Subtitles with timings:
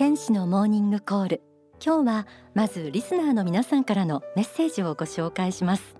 [0.00, 1.42] 天使のモーニングコール。
[1.84, 5.94] 今日はまずリスナーの皆さんからのメッセージをご紹介します。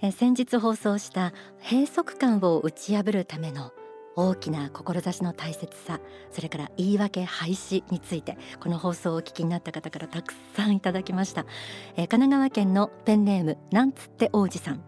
[0.00, 1.32] え先日放送した
[1.68, 3.72] 閉塞感を打ち破るための
[4.14, 5.98] 大きな志の大切さ
[6.30, 11.46] それから言い訳廃止についてこの放送をお聞きになった方からたくさんいただきました、
[11.96, 14.84] え神奈川県のペンネームなんつって王子さん。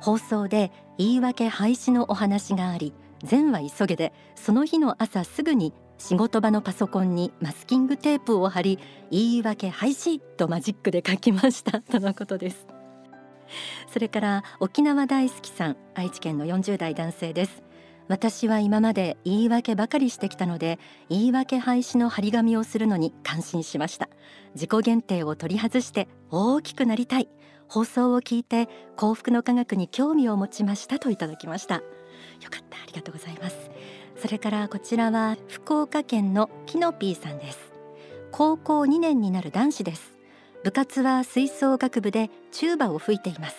[0.00, 2.92] 放送で言い訳廃止のお話があり
[3.30, 5.72] 前は急げでその日の朝すぐに
[6.04, 8.80] 仕事場のパソコンにマスキングテープを貼り
[9.12, 11.80] 言い訳廃止とマジックで書きました。
[11.80, 12.66] とのことです。
[13.86, 17.62] それから沖縄大好きさん愛知県の40代男性です。
[18.08, 24.08] 私は今まで言い訳ばかりしてきたので言い訳廃止の張り紙をするのに感心しました。
[24.56, 27.28] 自己限定を取り外して大きくなりたい。
[27.68, 31.76] 放送を聞いて幸福の科学に興味を持ちましたといただきました。
[31.76, 31.82] よ
[32.50, 32.76] かった。
[32.76, 33.70] ありがとうございます。
[34.22, 37.72] それからこちらは福岡県のキノピーさんです。
[38.30, 40.12] 高校2年になる男子です。
[40.62, 43.56] 部活は吹奏楽部でチューバを吹いています。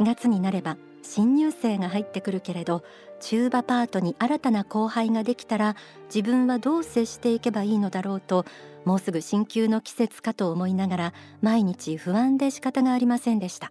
[0.00, 2.82] 4月になれば新入生が入ってくるけれど
[3.20, 5.76] チューバパートに新たな後輩ができたら
[6.12, 8.46] 自分はどう接していけばいいのだろうと
[8.84, 13.70] もうすぐ進級の季節かと思いながら毎日不安で仕方がありませんでした。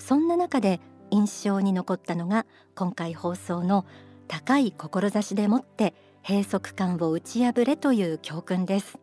[0.00, 0.80] そんな中で
[1.12, 3.86] 印象に残ったのが今回放送の
[4.28, 5.94] 高い志でもって
[6.26, 8.98] 閉塞感を打ち破れという教訓です。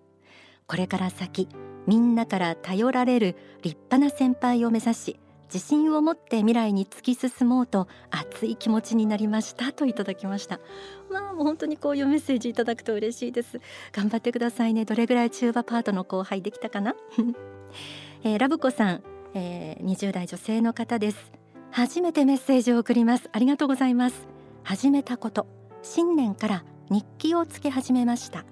[0.67, 1.47] これから先
[1.87, 5.19] みんなから頼られる立派な先輩を目指し
[5.53, 10.59] 自信を持って未来に突き進もうと熱い気持ちになりましたといただきました。
[11.11, 13.59] まあもう本当にこういうメッセージいただくと嬉しいです。
[13.91, 14.83] 頑張ってくださいね。
[14.83, 16.95] どれぐらい中和パートの後輩できたかな、
[18.23, 19.03] えー、ラブコさん、
[19.35, 21.31] えー、20代女性の方です。
[21.69, 23.29] 初めてメッセージを送ります。
[23.31, 24.32] ありがとうございます。
[24.63, 25.47] 始めたこと
[25.81, 28.45] 新年から日記をつけ始めました。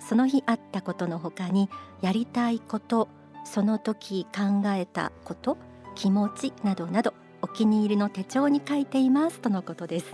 [0.00, 1.68] その日あったことの他に
[2.00, 3.08] やりたいこと
[3.44, 5.56] その時考えたこと
[5.94, 9.40] 気持ちなどなどお気に入りの手帳に書いています。
[9.40, 10.06] とのことです、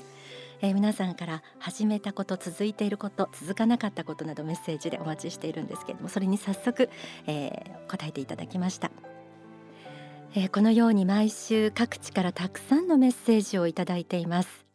[0.61, 6.91] えー、皆さんから始めたこと続いていること続かなかったことなどメッセージでお待ちしているんですけれどもそれに早速、
[7.27, 8.91] えー、答えていただきました、
[10.35, 14.68] えー、このように毎週各地からたくさんのメッセージをいただいています、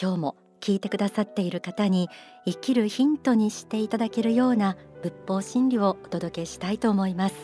[0.00, 2.08] 今日も聞いてくださっている方に
[2.44, 7.34] 生きるヒントにしていただけるような仏法真理をお届けしたいと思います、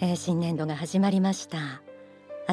[0.00, 1.82] えー、新年度が始まりました。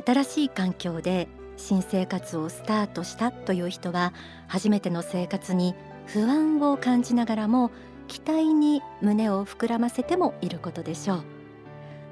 [0.06, 4.14] 新しい環境で新生活をスタートしたという人は
[4.48, 5.74] 初めての生活に
[6.06, 7.72] 不安を感じながらも
[8.08, 11.24] 期待に胸を膨らませてもいることでしょう。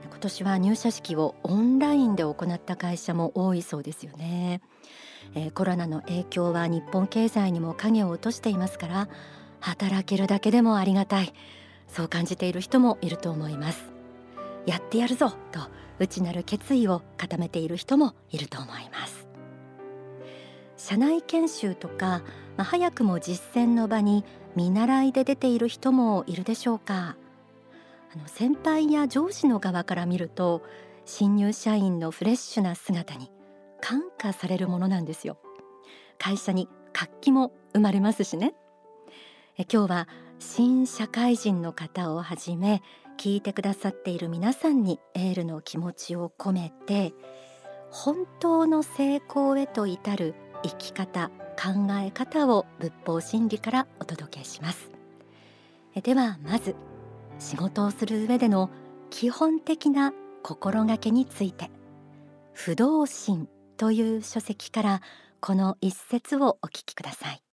[0.10, 4.62] 今年は入社式をオンラインで行った会社も多いそうですよね。
[5.36, 9.10] えー、コロナの影響は日本経済にも影を落としていますから
[9.60, 11.34] 働けるだけでもありがたい。
[11.88, 13.92] そう感じている人もいると思います。
[14.66, 15.60] やってやるぞと
[16.00, 19.28] 内なる決意を固めている人もいると思います。
[20.76, 22.24] 社内研修とか、
[22.58, 24.26] まあ、早くも実践の場に
[24.56, 27.16] 見習いで出ている人もいるでしょうか。
[28.14, 30.62] あの先輩や上司の側から見ると
[31.06, 33.32] 新入社員のフレッシュな姿に
[33.84, 35.38] 感化されるものなんですよ。
[36.18, 38.56] 会社に活気も生まれますしね。
[39.58, 40.08] え今日は
[40.40, 42.82] 新社会人の方をはじめ
[43.18, 47.14] 聞いてくださっている皆さんにエールの気持ちを込めて
[47.92, 50.34] 本当の成功へと至る
[50.64, 51.30] 生き方
[51.62, 54.92] 考え方を仏法真理からお届けします。
[56.02, 56.78] ではまず
[57.38, 58.70] 仕事をする上での
[59.10, 61.70] 基本的な心がけについて
[62.54, 63.50] 不動心
[63.84, 65.02] という書籍から
[65.42, 67.44] この一節をお聞きください。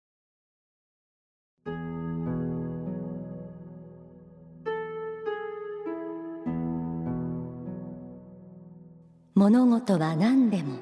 [9.34, 10.78] 物事は何でも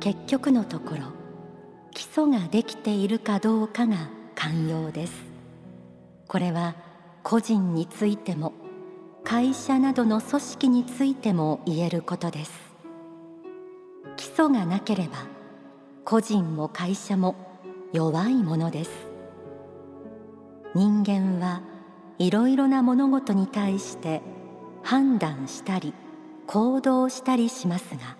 [0.00, 0.98] 結局のところ
[1.94, 5.14] 基礎ができているかどうかが寛容です。
[6.26, 6.74] これは
[7.22, 8.52] 個人についても
[9.24, 12.67] 会社などの組織についても言えることです。
[14.16, 15.26] 基礎がなければ
[16.04, 17.36] 個人も会社も
[17.92, 18.90] 弱いものです。
[20.74, 21.62] 人間は
[22.18, 24.22] いろいろな物事に対して
[24.82, 25.94] 判断したり
[26.46, 28.16] 行動したりしますが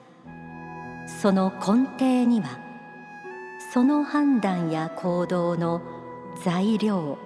[1.21, 2.59] その根底には
[3.73, 5.83] その判断や行動の
[6.45, 7.19] 材料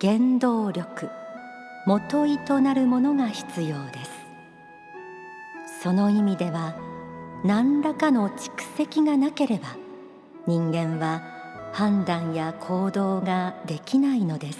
[0.00, 1.08] 原動力
[1.86, 4.10] 元意となるものが必要です。
[5.82, 6.74] その意味では
[7.44, 9.76] 何らかの蓄積がなければ
[10.46, 11.22] 人間は
[11.72, 14.58] 判断や行動ができないのです。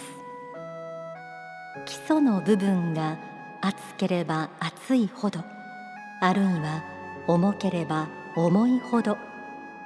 [1.85, 3.17] 基礎の部分が
[3.61, 5.43] 厚ければ厚いほど
[6.21, 6.83] あるいは
[7.27, 9.17] 重ければ重いほど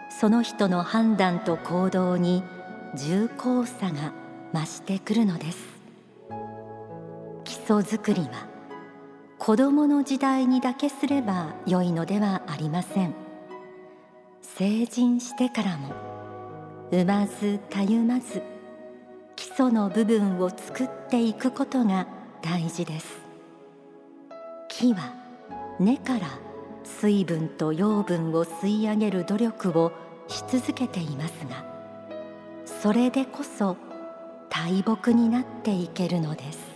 [0.10, 2.44] その人の判断と行動に
[2.96, 4.14] 重厚さが
[4.54, 5.58] 増してくるのです。
[7.44, 8.53] 基礎づくりは
[9.46, 13.14] 子供の時代にだけすれば良いのではありません。
[14.42, 15.94] 成人してからも
[16.94, 18.42] 産まずたゆまず
[19.36, 22.08] 基礎の部分を作っていくことが
[22.42, 23.18] 大事です。
[24.70, 25.14] 木は
[25.78, 26.40] 根から
[26.86, 29.92] 水分と養分を吸い上げる努力を
[30.30, 31.66] し続けていますが
[32.66, 33.76] それでこそ
[34.50, 36.73] 大木になっていけるのです。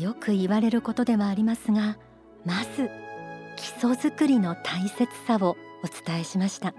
[0.00, 1.98] よく言われることではありますが
[2.46, 2.90] まず
[3.56, 6.74] 基礎づくりの大切さをお伝えしました。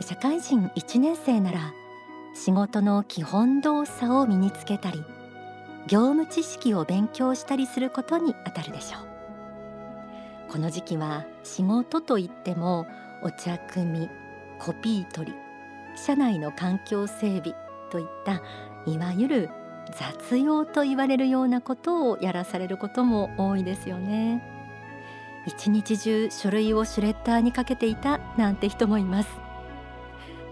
[0.00, 1.72] 社会人1年生なら
[2.34, 5.02] 仕事の基本動作を身につけたり
[5.86, 10.52] 業務知識を勉強したりすることにあたるでしょう。
[10.52, 12.86] この時期は仕事といっても
[13.22, 14.10] お茶組み
[14.58, 15.38] コピー取り
[15.96, 17.54] 社内の環境整備
[17.90, 18.42] といった
[18.90, 19.50] いわゆる
[19.98, 24.42] 雑用と言われるようなことをやらされることも多いですよね。
[25.46, 29.28] 一日中書類をシュレッダーにかけていたなんて人もいます。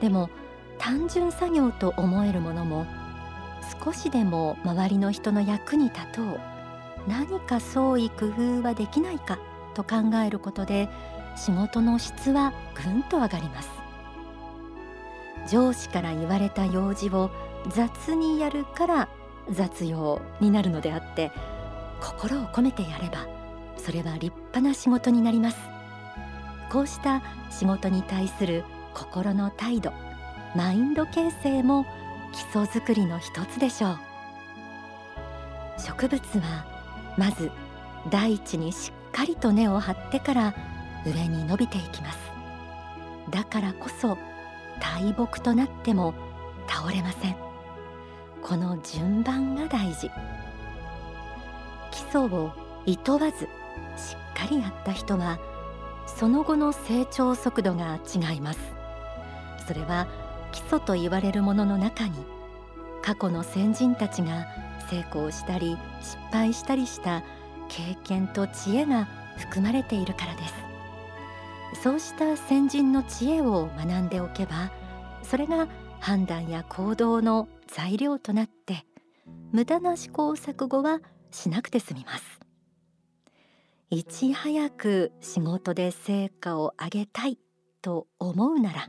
[0.01, 0.31] でも
[0.79, 2.87] 単純作業と思えるものも
[3.85, 6.41] 少しでも周りの人の役に立とう。
[7.07, 9.39] 何か創意工夫はできないか
[9.75, 10.89] と考えることで
[11.37, 13.71] 仕事の質はぐんと上がります。
[15.49, 17.31] 上司から言われた用事を
[17.69, 19.09] 雑にやるから
[19.51, 21.33] 雑用になるのであって
[22.01, 23.27] 心を込めてやれば
[23.77, 25.59] それは立派な仕事になります。
[26.71, 28.65] こうした仕事に対する
[28.95, 29.93] 心の態度
[30.55, 31.85] マインド形成も
[32.33, 33.99] 基礎づくりの一つでしょう。
[35.79, 37.51] 植物はまず
[38.11, 40.55] 大地にしっかりと根を張ってから
[41.05, 42.19] 上に伸びていきます。
[43.31, 44.17] だからこそ
[44.81, 46.15] 大木となっても
[46.69, 47.50] 倒れません。
[48.43, 50.11] この順番が大事。
[51.91, 52.53] 基礎を
[52.87, 53.49] いとわず
[53.97, 55.39] しっかりやった人は
[56.07, 58.59] その後の成長速度が違います。
[59.67, 60.09] それは
[60.53, 62.13] 基礎と言われるものの中に
[63.03, 64.47] 過去の先人たちが
[64.89, 67.23] 成功したり失敗したりした
[67.69, 69.07] 経験と知恵が
[69.37, 70.55] 含まれているからです。
[71.83, 74.73] そうした先人の知恵を学んでおけば
[75.23, 75.69] それが
[76.01, 78.85] 判断や行動の材料となって
[79.53, 81.01] 無駄な試行錯誤は
[81.31, 82.41] しなくて済みます。
[83.91, 87.39] いち早く仕事で成果を上げたい
[87.83, 88.89] と思うなら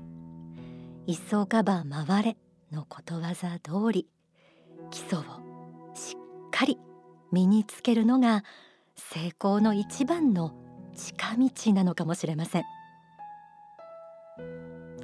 [1.07, 2.37] 急がば回れ
[2.71, 4.07] のことわざ通り
[4.91, 5.23] 基礎を
[5.95, 6.77] しっかり
[7.31, 8.43] 身につけるのが
[8.95, 10.53] 成功の一番の
[10.95, 12.63] 近道なのかもしれません。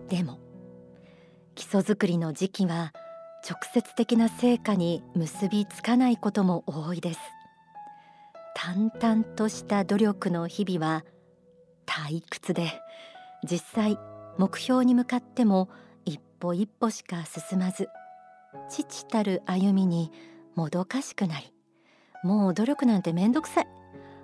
[0.10, 0.40] でも
[1.56, 2.94] 基礎づくりの時期は
[3.50, 7.20] 直接的な成果に結びつかないことも多いです。
[8.54, 11.06] 淡々とした努力の日々は
[11.86, 12.72] 退屈で
[13.50, 13.98] 実際
[14.38, 15.70] 目標に向かっても
[16.04, 17.88] 一歩一歩しか進まず
[18.70, 20.12] 父たる歩みに
[20.56, 21.54] もどかしくなり
[22.24, 23.68] もう努力なんてめんどくさい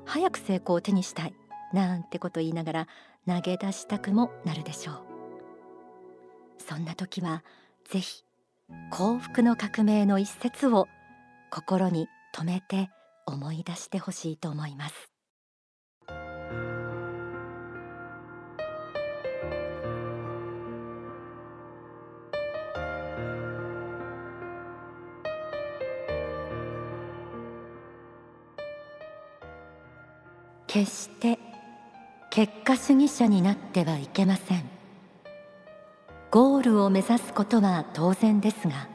[0.04, 1.34] 早く成功を手にしたい
[1.72, 2.88] なんてこと言いながら
[3.28, 5.02] 投げ出したくもなるでしょう。
[6.58, 7.44] そんな時は
[7.86, 8.24] ぜひ
[8.92, 10.88] 幸福の革命の一節を
[11.52, 12.90] 心に留めて
[13.26, 15.14] 思い出してほしいと思います。
[30.68, 31.38] 決して
[32.32, 34.73] 結果主義者になってはいけません。
[36.34, 38.88] ゴールを目指すことは当然ですが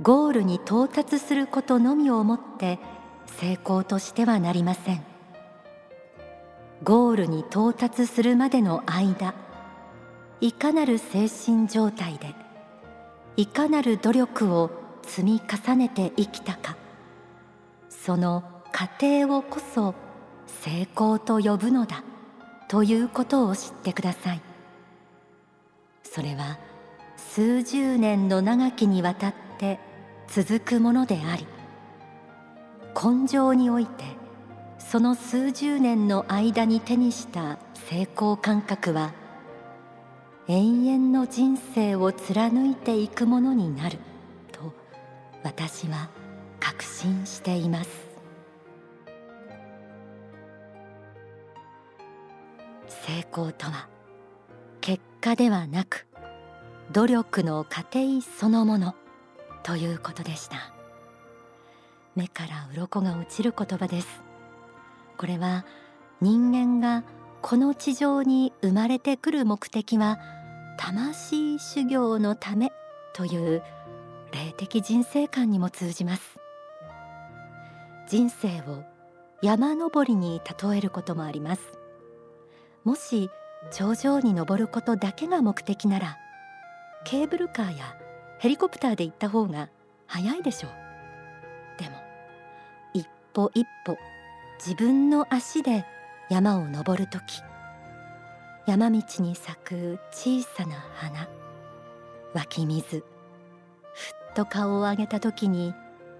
[0.00, 2.78] ゴールに到達することのみをもって
[3.26, 5.04] 成功としてはなりません。
[6.82, 9.34] ゴールに到達するまでの間
[10.40, 12.34] いかなる精神状態で
[13.36, 14.70] いかなる努力を
[15.02, 16.78] 積み重ねて生きたか
[17.90, 19.94] その過程をこそ
[20.46, 22.02] 成功と呼ぶのだ
[22.66, 24.49] ということを知ってください。
[26.12, 26.58] それは
[27.16, 29.78] 数十年の長きにわたって
[30.26, 31.46] 続くものであり
[32.94, 34.02] 根性において
[34.80, 39.12] その数十年の間に手にした成功感覚は
[40.48, 43.98] 永遠の人生を貫いていくものになる
[44.50, 44.72] と
[45.44, 46.08] 私は
[46.58, 47.90] 確信しています。
[52.88, 53.99] 成功とは
[55.20, 56.06] 果ではなく
[56.92, 58.94] 努力の過程そのもの
[59.62, 60.72] ということでした。
[62.16, 64.22] 目から鱗が落ちる言葉です。
[65.16, 65.64] これは
[66.20, 67.04] 人間が
[67.42, 70.18] この地上に生まれてくる目的は
[70.78, 72.72] 魂修行のため
[73.12, 73.62] という
[74.32, 76.38] 霊的人生観にも通じます。
[78.08, 78.82] 人生を
[79.42, 81.62] 山登りに例えることもあります。
[82.84, 83.30] もし
[83.70, 86.18] 頂上に登ることだけが目的なら
[87.04, 87.94] ケーブルカーや
[88.38, 89.68] ヘリコプターで行った方が
[90.06, 90.72] 早いでしょう。
[91.82, 91.96] でも
[92.94, 93.96] 一歩一歩
[94.58, 95.84] 自分の足で
[96.30, 97.42] 山を登る時
[98.66, 101.28] 山道に咲く小さな花
[102.34, 103.04] 湧き水ふっ
[104.34, 105.74] と顔を上げた時に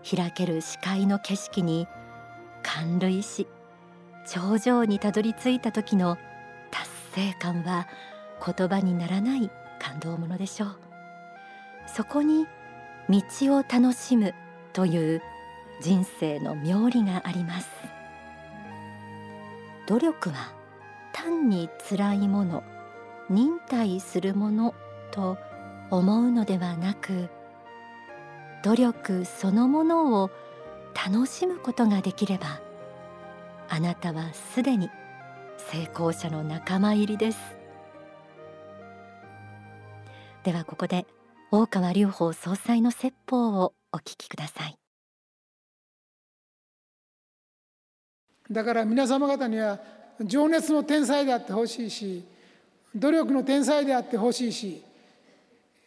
[0.08, 1.86] 開ける視界の景色に
[2.62, 3.46] 感涙し
[4.26, 6.18] 頂上にたどり着いた時の
[7.10, 7.88] 達成感は
[8.44, 10.76] 言葉にならない感動ものでしょう。
[11.86, 12.46] そこに
[13.08, 13.22] 道
[13.56, 14.34] を楽しむ
[14.72, 15.22] という
[15.80, 17.68] 人生の妙理があります。
[19.86, 20.52] 努力は
[21.12, 22.62] 単に辛いもの
[23.28, 24.74] 忍耐するもの
[25.10, 25.36] と
[25.90, 27.28] 思うのではなく
[28.62, 30.30] 努力そのものを
[30.94, 32.60] 楽しむことができれば
[33.68, 34.90] あなたはすでに
[35.60, 37.38] 成功者の仲間入りです。
[40.42, 41.06] ではここで
[41.50, 44.76] 大川隆法総裁の説法をお聞きください。
[48.50, 49.78] だから皆様方には
[50.24, 52.24] 情熱の天才であってほしいし
[52.94, 54.82] 努力の天才であってほしいし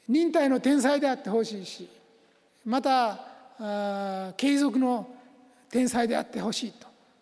[0.07, 1.89] 忍耐の天才であってほしいし
[2.65, 5.07] また継続の
[5.69, 6.73] 天才であってほしい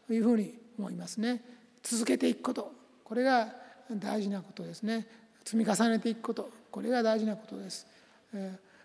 [0.08, 1.41] というふうに思いますね。
[1.84, 2.72] 続けていくこと。
[3.04, 3.54] これが
[3.92, 5.08] 大事なことですね。
[5.44, 6.50] 積み重ねていくこと。
[6.70, 7.88] これが大事なことです。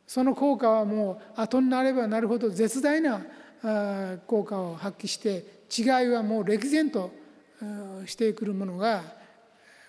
[0.07, 3.21] その効果はもう後になればなるほど絶大な
[4.27, 5.45] 効果を発揮して
[5.77, 7.11] 違いはもう歴然と
[8.07, 9.03] してくるものが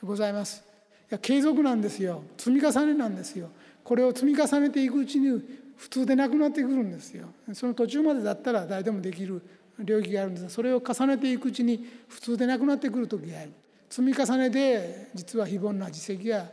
[0.03, 0.63] ございます。
[1.09, 2.23] いや継続なんですよ。
[2.37, 3.49] 積み重ねなんですよ。
[3.83, 5.41] これを積み重ねていくうちに
[5.77, 7.27] 普通でなくなってくるんですよ。
[7.53, 9.41] その途中までだったら誰でもできる
[9.79, 10.43] 領域があるんです。
[10.43, 13.51] がそれを重ねていくうちに普通でなくなってくる時がある。
[13.89, 16.45] 積み重ねで実は非凡な実績が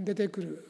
[0.00, 0.68] 出てくる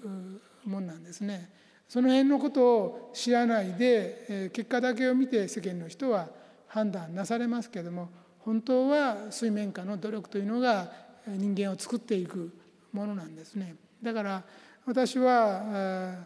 [0.65, 1.51] もんなんですね。
[1.89, 6.29] その辺のことを知らないで結果だけを見て世間の人は
[6.67, 8.09] 判断なされますけれども
[8.41, 10.93] 本当は水面下の努力というのが
[11.27, 12.53] 人間を作っていく
[12.93, 13.77] ものなんですね。
[14.03, 14.43] だから
[14.85, 16.17] 私は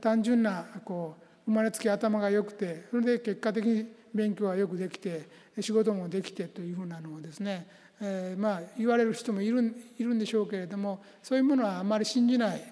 [0.00, 5.28] 単純なこう生まれつき頭が良くてそれで結果的に勉強はよくできて
[5.60, 7.66] 仕事もできてというふうなのをですね、
[8.00, 12.62] えー、まあ言われる人もいるいるんでしょうけれどもそういうものはあまり信じない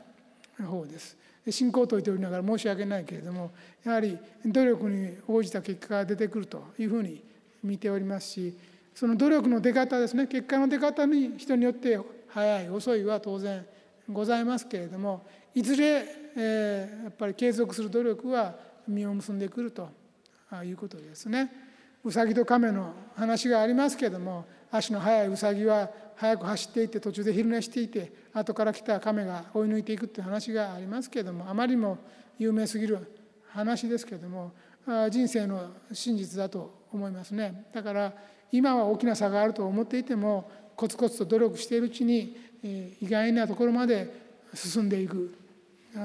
[0.63, 1.17] 方です。
[1.49, 3.51] 信仰を説いておりながら申し訳ないけれども
[3.85, 7.23] やはり努力に応じた結果が出てくるというふうに
[7.63, 8.55] 見ておりますし
[8.95, 13.65] その努力の出方ですね結果の出方に人によって早い遅いは当然
[14.11, 16.05] ございますけれどもいずれ、
[16.37, 18.55] えー、やっぱり継続する努力は
[18.87, 19.89] 実を結んでくると
[20.65, 21.51] いうことですね。
[22.05, 31.99] うさぎと亀の話がありますけれども足の速いうさぎは速く走っていて途中で昼寝していて後から来た亀が追い抜いていくっていう話がありますけれどもあまりにも
[32.39, 34.53] 有名すぎる話ですけれども
[35.11, 38.13] 人生の真実だと思いますねだから
[38.53, 44.13] 今は大きな差があると思っていてもコツコツと努力しているうちに意外なところまで
[44.55, 45.35] 進んでいく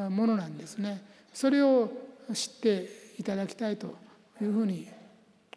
[0.09, 1.91] ものなんですねそれを
[2.33, 3.95] 知っていただきたいと
[4.41, 4.87] いうふうに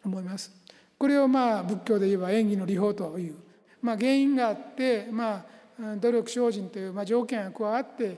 [0.05, 0.51] 思います
[0.97, 3.35] これをまあ仏教で言えば演技の理法という
[3.81, 5.45] まあ、原因があって、ま
[5.81, 8.17] あ、努力精進という、まあ、条件が加わって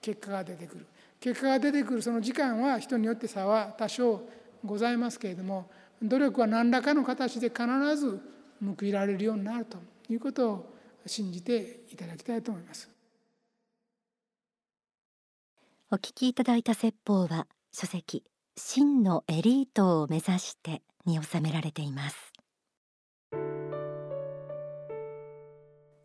[0.00, 0.86] 結果が出てくる
[1.20, 4.22] 結果が出てくるその時間は人によって差は多少
[4.64, 5.70] ございますけれども
[6.02, 7.64] 努力は何らかの形で必
[7.96, 8.20] ず
[8.64, 9.78] 報いられるようになると
[10.08, 10.74] いうことを
[11.06, 12.88] 信じていただきたいと思います。
[15.90, 18.24] お聞きいただいた説法は書籍
[18.56, 22.32] 真のエリートを目指してに収められています。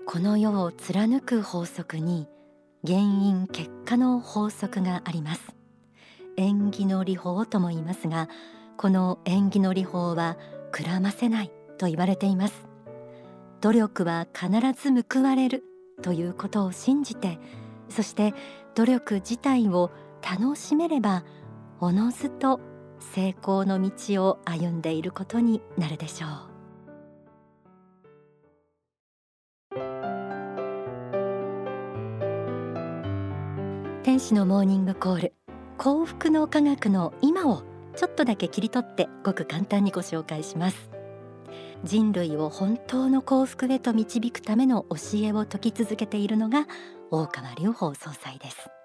[0.06, 2.30] この世を貫く法則に
[2.86, 5.42] 原因結果の法則があります。
[6.38, 8.30] 縁起の理法とも言いますが
[8.77, 10.38] この縁起の理法は
[10.72, 12.66] くらませないと言われています。
[13.60, 14.50] 努力は必
[14.82, 15.66] ず報われる
[16.01, 17.39] ということを信じて
[17.89, 18.34] そして
[18.75, 21.25] 努力自体を楽しめれば
[21.79, 22.60] おのずと
[23.00, 26.57] 成功の道を歩んでいることになるでしょう。
[34.01, 35.34] 天使のモーニングコール。
[35.77, 37.62] 幸福の科学の今を
[37.96, 40.89] ちょっとだけ切り取ってごく簡単にご紹介します。
[41.84, 46.65] 人類を本当の幸福へと導くための教えを説き続けているのが
[47.12, 48.76] 大川隆法総裁です。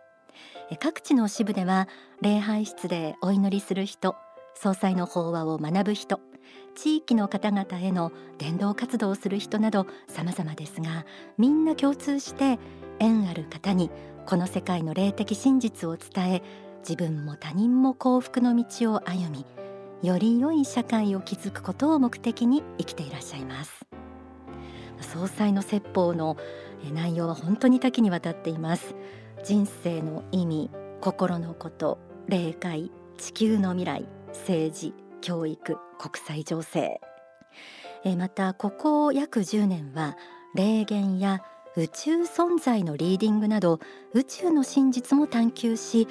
[0.81, 1.89] 各地の支部では
[2.21, 4.17] 礼拝室でお祈りする人
[4.55, 6.21] 総裁の法話を学ぶ人
[6.75, 11.05] 地域の方々への伝道活動をする人など様々ですが
[11.39, 12.59] みんな共通して
[12.99, 13.91] 縁ある方に
[14.27, 16.43] この世界の霊的真実を伝え
[16.81, 19.47] 自分も他人も幸福の道を歩み
[20.03, 23.87] より良い社会を築くことを目的に生きていらっしゃいます。
[25.01, 26.37] 総裁の説法の
[26.93, 28.95] 内容は本当に多岐にわたっています。
[29.43, 30.71] 人生の意味
[31.01, 37.01] 心のこと霊界地球の未来政治教育国際情勢。
[38.17, 40.17] またここ約10年は
[40.55, 41.43] 霊言や
[41.77, 43.81] 宇宙存在のリーディングなど
[44.13, 46.07] 宇宙の真実も探求し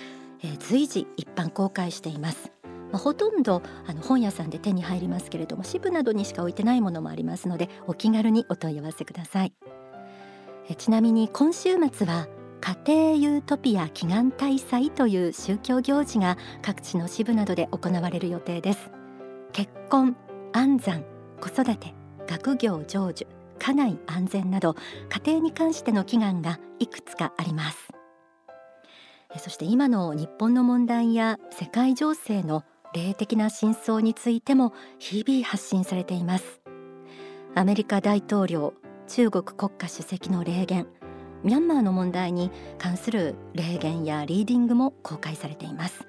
[0.59, 2.51] 随時一般公開しています、
[2.91, 9.53] ほとんどあの本屋さんで手に入りますけれども支部などにしか置いてないものもありますのでお気軽にお問い合わせください。
[10.69, 12.27] えちなみに今週末は
[12.61, 18.91] 家庭ユートピア祈願大祭という宗教行事が各地の支部などで行われる予定です。
[19.51, 20.15] 結婚
[20.53, 21.03] 安産
[21.41, 21.95] 子育て
[22.27, 23.25] 学業成就
[23.57, 24.75] 家内安全など
[25.09, 27.89] 家庭に関しての祈願がいくつかあります。
[29.37, 32.63] そして今の日本の問題や世界情勢の
[32.93, 36.61] 霊的な真相についても日々発信されています。
[37.55, 38.73] アメリカ大統領
[39.07, 40.87] 中国国家主席の霊言
[41.43, 46.07] ミャンマーの問題に関する霊言やリーディングも公開されています。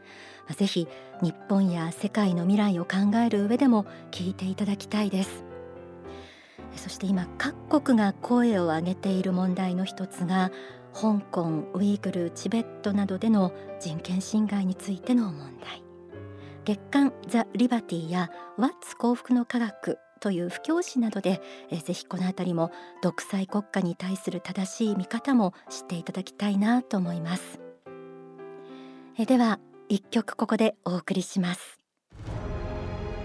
[0.57, 0.89] ぜひ
[1.23, 5.45] 日本や世界の未来を考える上でも聞いていただきたいです。
[6.77, 10.51] そして今各国が声を上げている問題の一つが
[10.95, 15.83] 香港ウイグルチベットなどでの人権侵害についての問題。
[16.65, 22.71] 月刊ザ・リバティやワッツ幸福の科学という布教師などでえぜひこのあたりも
[23.03, 27.61] 独裁国家に対する正しい見方も知っていただきたいなと思います。
[29.19, 29.59] えでは
[29.89, 31.81] 一曲ここでお送りします。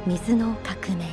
[0.07, 1.05] 水の革命。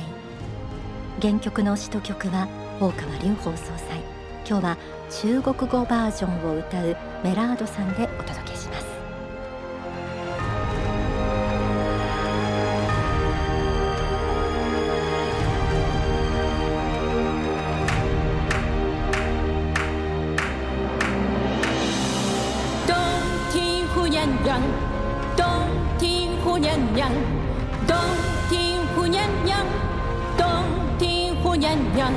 [1.21, 2.47] 原曲の詩と曲は
[2.79, 3.99] 大川隆法総裁。
[4.47, 4.77] 今日は
[5.09, 8.84] 中国語バージョンを歌うメラードさんでお届けします。
[24.43, 24.61] 娘，
[25.35, 25.45] 冬
[25.97, 27.09] 天虎娘娘，
[27.87, 27.95] 冬
[28.49, 29.59] 天虎娘娘，
[30.37, 30.47] 冬
[30.97, 32.11] 天虎娘娘。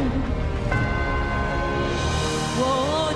[2.60, 3.07] 我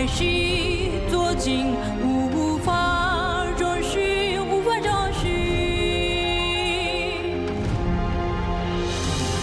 [0.00, 0.24] 坏事
[1.10, 5.26] 做尽，无法容许，无法容许。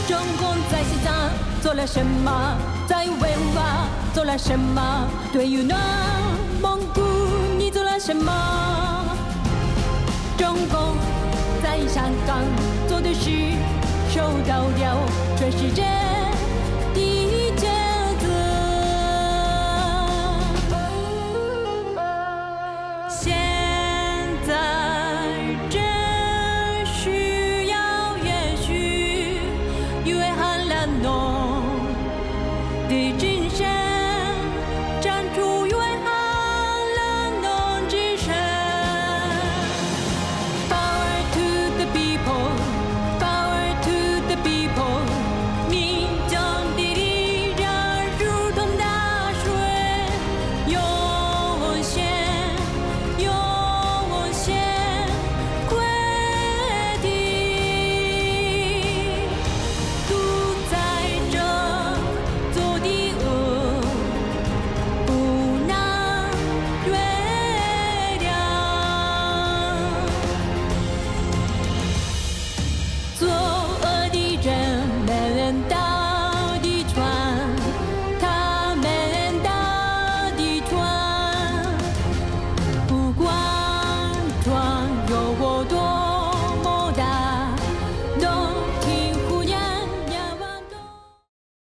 [0.07, 1.13] 中共在西藏
[1.61, 2.57] 做了什么？
[2.87, 5.07] 在维吾尔做了什么？
[5.31, 5.75] 对于内
[6.59, 7.03] 蒙古
[7.55, 8.33] 你做了什么？
[10.39, 10.97] 中共
[11.61, 12.39] 在香港
[12.87, 13.29] 做的事，
[14.09, 16.06] 受到了全世界。